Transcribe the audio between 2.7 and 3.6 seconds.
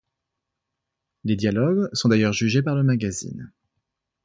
le magazine'.